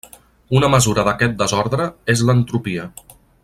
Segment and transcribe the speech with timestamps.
[0.59, 2.91] Una mesura d'aquest desordre és l'entropia.